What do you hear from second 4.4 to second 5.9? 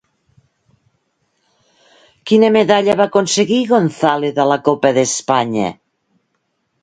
a la Copa d'Espanya?